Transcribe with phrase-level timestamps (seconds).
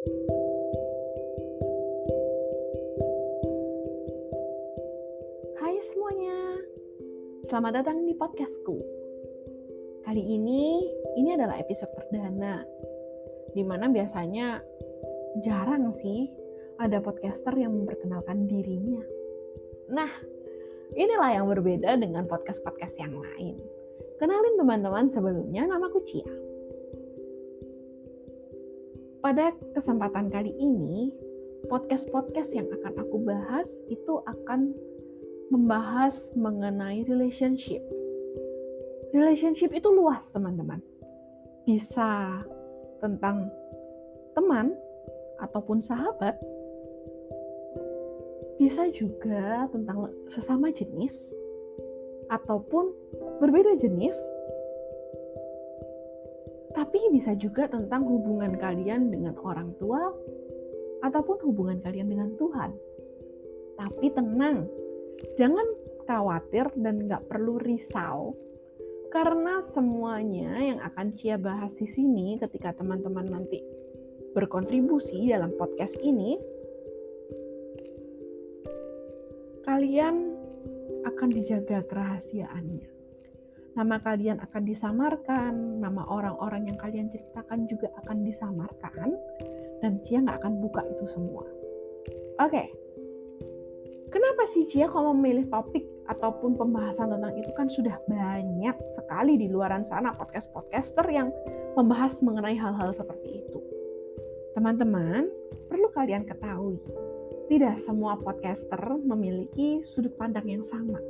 [0.00, 0.08] Hai
[5.92, 6.56] semuanya,
[7.52, 8.80] selamat datang di podcastku.
[10.08, 10.88] Kali ini,
[11.20, 12.64] ini adalah episode perdana,
[13.52, 14.64] di mana biasanya
[15.44, 16.32] jarang sih
[16.80, 19.04] ada podcaster yang memperkenalkan dirinya.
[19.92, 20.08] Nah,
[20.96, 23.60] inilah yang berbeda dengan podcast-podcast yang lain.
[24.16, 26.49] Kenalin teman-teman sebelumnya, namaku Cia.
[29.30, 31.14] Pada kesempatan kali ini,
[31.70, 34.74] podcast-podcast yang akan aku bahas itu akan
[35.54, 37.78] membahas mengenai relationship.
[39.14, 40.82] Relationship itu luas, teman-teman.
[41.62, 42.42] Bisa
[42.98, 43.46] tentang
[44.34, 44.74] teman
[45.38, 46.34] ataupun sahabat,
[48.58, 51.14] bisa juga tentang sesama jenis
[52.34, 52.90] ataupun
[53.38, 54.18] berbeda jenis
[56.70, 60.14] tapi bisa juga tentang hubungan kalian dengan orang tua
[61.02, 62.70] ataupun hubungan kalian dengan Tuhan.
[63.80, 64.68] Tapi tenang,
[65.34, 65.66] jangan
[66.04, 68.36] khawatir dan nggak perlu risau
[69.10, 73.58] karena semuanya yang akan Cia bahas di sini ketika teman-teman nanti
[74.30, 76.38] berkontribusi dalam podcast ini,
[79.66, 80.38] kalian
[81.02, 82.99] akan dijaga kerahasiaannya
[83.80, 89.16] nama kalian akan disamarkan, nama orang-orang yang kalian ceritakan juga akan disamarkan,
[89.80, 91.48] dan Cia nggak akan buka itu semua.
[92.44, 92.68] Oke,
[94.12, 95.80] kenapa sih Cia kalau memilih topik
[96.12, 101.32] ataupun pembahasan tentang itu kan sudah banyak sekali di luaran sana podcast-podcaster yang
[101.72, 103.64] membahas mengenai hal-hal seperti itu.
[104.60, 105.24] Teman-teman,
[105.72, 106.76] perlu kalian ketahui,
[107.48, 111.00] tidak semua podcaster memiliki sudut pandang yang sama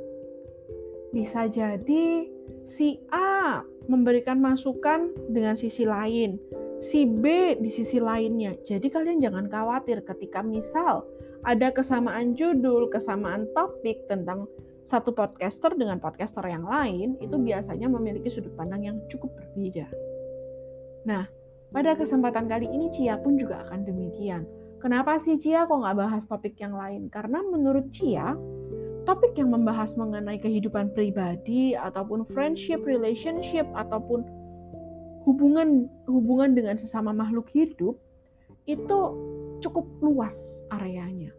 [1.11, 2.27] bisa jadi
[2.71, 6.39] si A memberikan masukan dengan sisi lain,
[6.79, 8.55] si B di sisi lainnya.
[8.63, 11.03] Jadi kalian jangan khawatir ketika misal
[11.43, 14.47] ada kesamaan judul, kesamaan topik tentang
[14.87, 19.87] satu podcaster dengan podcaster yang lain, itu biasanya memiliki sudut pandang yang cukup berbeda.
[21.05, 21.25] Nah,
[21.71, 24.43] pada kesempatan kali ini Cia pun juga akan demikian.
[24.81, 27.07] Kenapa sih Cia kok nggak bahas topik yang lain?
[27.13, 28.33] Karena menurut Cia,
[29.03, 34.25] topik yang membahas mengenai kehidupan pribadi ataupun friendship, relationship ataupun
[35.25, 37.97] hubungan hubungan dengan sesama makhluk hidup
[38.65, 38.99] itu
[39.61, 40.35] cukup luas
[40.73, 41.29] areanya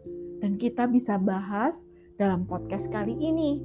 [0.42, 1.78] dan kita bisa bahas
[2.18, 3.62] dalam podcast kali ini.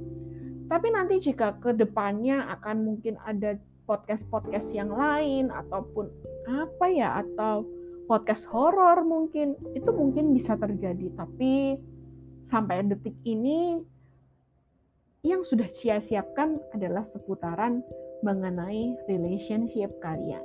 [0.68, 3.56] Tapi nanti jika ke depannya akan mungkin ada
[3.88, 6.12] podcast-podcast yang lain ataupun
[6.44, 7.64] apa ya atau
[8.04, 11.80] podcast horor mungkin itu mungkin bisa terjadi tapi
[12.48, 13.84] sampai detik ini
[15.20, 17.84] yang sudah Cia siapkan adalah seputaran
[18.24, 20.42] mengenai relationship kalian.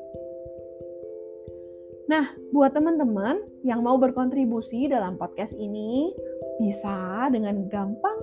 [2.11, 6.11] Nah, buat teman-teman yang mau berkontribusi dalam podcast ini,
[6.59, 8.19] bisa dengan gampang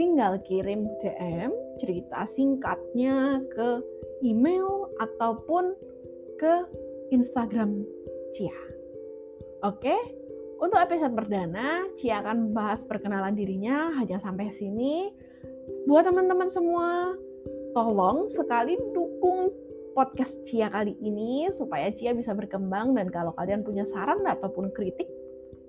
[0.00, 3.82] tinggal kirim DM cerita singkatnya ke
[4.24, 5.76] email ataupun
[6.40, 6.54] ke
[7.12, 7.84] Instagram
[8.32, 8.58] Cia.
[9.66, 9.94] Oke,
[10.58, 15.14] untuk episode perdana, Cia akan membahas perkenalan dirinya hanya sampai sini.
[15.86, 17.14] Buat teman-teman semua,
[17.72, 19.54] tolong sekali dukung
[19.94, 25.06] podcast Cia kali ini supaya Cia bisa berkembang dan kalau kalian punya saran ataupun kritik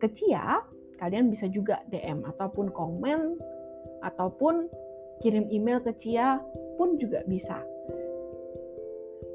[0.01, 0.65] ke Cia,
[0.97, 3.37] kalian bisa juga DM ataupun komen
[4.01, 4.69] ataupun
[5.21, 6.41] kirim email ke Cia
[6.81, 7.61] pun juga bisa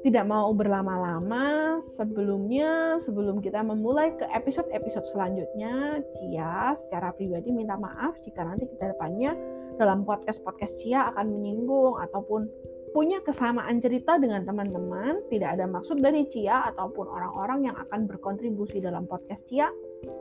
[0.05, 8.13] tidak mau berlama-lama sebelumnya sebelum kita memulai ke episode-episode selanjutnya Cia secara pribadi minta maaf
[8.21, 9.33] jika nanti ke depannya
[9.81, 12.45] dalam podcast-podcast Cia akan menyinggung ataupun
[12.93, 18.85] punya kesamaan cerita dengan teman-teman tidak ada maksud dari Cia ataupun orang-orang yang akan berkontribusi
[18.85, 19.73] dalam podcast Cia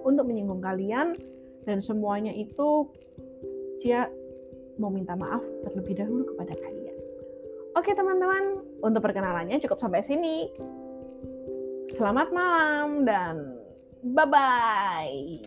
[0.02, 1.12] untuk menyinggung kalian.
[1.68, 2.88] Dan semuanya itu
[3.84, 4.08] Cia
[4.80, 6.83] mau minta maaf terlebih dahulu kepada kalian
[7.74, 10.46] Oke teman-teman, untuk perkenalannya cukup sampai sini.
[11.98, 13.58] Selamat malam dan
[14.14, 15.42] bye-bye.